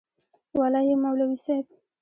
[0.59, 1.65] وله یی مولوی صیب.